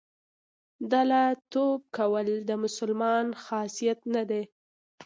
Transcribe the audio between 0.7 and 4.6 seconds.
دله توب کول د مسلمان خاصیت نه دی.